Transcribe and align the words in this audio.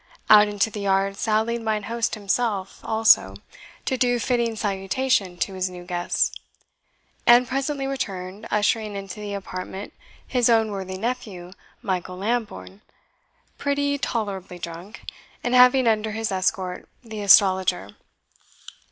Out 0.31 0.47
into 0.47 0.71
the 0.71 0.79
yard 0.79 1.15
sallied 1.15 1.61
mine 1.61 1.83
host 1.83 2.15
himself 2.15 2.79
also, 2.83 3.35
to 3.85 3.97
do 3.97 4.17
fitting 4.17 4.55
salutation 4.55 5.37
to 5.37 5.53
his 5.53 5.69
new 5.69 5.83
guests; 5.83 6.31
and 7.27 7.47
presently 7.47 7.85
returned, 7.85 8.47
ushering 8.49 8.95
into 8.95 9.19
the 9.19 9.35
apartment 9.35 9.93
his 10.25 10.49
own 10.49 10.71
worthy 10.71 10.97
nephew, 10.97 11.51
Michael 11.83 12.17
Lambourne, 12.17 12.81
pretty 13.59 13.99
tolerably 13.99 14.57
drunk, 14.57 15.03
and 15.43 15.53
having 15.53 15.85
under 15.87 16.13
his 16.13 16.31
escort 16.31 16.89
the 17.03 17.21
astrologer. 17.21 17.93